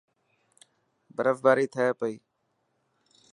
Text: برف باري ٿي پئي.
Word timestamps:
برف 1.15 1.37
باري 1.45 1.65
ٿي 1.73 1.85
پئي. 1.99 2.15